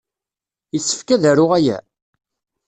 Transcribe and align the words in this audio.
Yessefk 0.73 1.07
ad 1.15 1.23
aruɣ 1.31 1.51
aya? 1.57 1.77